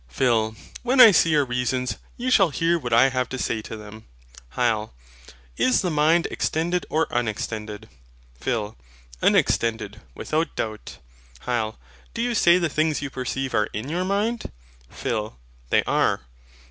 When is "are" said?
13.53-13.67, 15.83-16.21